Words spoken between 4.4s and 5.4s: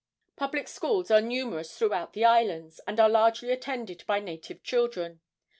children.